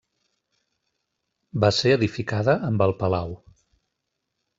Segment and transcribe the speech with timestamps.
[1.63, 3.37] Va ser edificada amb el palau.